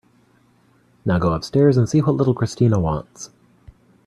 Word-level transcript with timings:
Now 1.05 1.19
go 1.19 1.31
upstairs 1.33 1.77
and 1.77 1.87
see 1.87 1.99
what 1.99 2.15
little 2.15 2.33
Christina 2.33 2.79
wants. 2.79 3.29